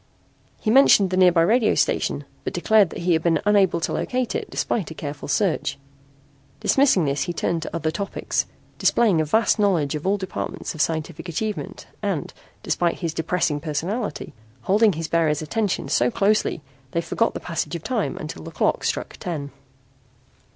He 0.59 0.71
mentioned 0.71 1.11
the 1.11 1.15
nearby 1.17 1.43
radio 1.43 1.75
station 1.75 2.25
but 2.43 2.53
declared 2.53 2.89
that 2.89 3.01
he 3.03 3.13
had 3.13 3.21
been 3.21 3.39
unable 3.45 3.79
to 3.81 3.93
locate 3.93 4.33
it 4.33 4.49
despite 4.49 4.89
a 4.89 4.95
careful 4.95 5.27
search. 5.27 5.77
Dismissing 6.59 7.05
this 7.05 7.25
he 7.25 7.33
turned 7.33 7.61
to 7.61 7.75
other 7.75 7.91
topics, 7.91 8.47
displaying 8.79 9.21
a 9.21 9.25
vast 9.25 9.59
knowledge 9.59 9.93
of 9.93 10.07
all 10.07 10.17
departments 10.17 10.73
of 10.73 10.81
scientific 10.81 11.29
achievement 11.29 11.85
and, 12.01 12.33
despite 12.63 12.97
his 13.01 13.13
depressing 13.13 13.59
personality, 13.59 14.33
holding 14.63 14.93
his 14.93 15.07
bearer's 15.07 15.43
attention 15.43 15.87
so 15.87 16.09
closely 16.09 16.63
they 16.93 17.01
forgot 17.01 17.35
the 17.35 17.39
passage 17.39 17.75
of 17.75 17.83
time 17.83 18.17
until 18.17 18.41
the 18.41 18.49
clock 18.49 18.83
struck 18.83 19.17
ten. 19.17 19.51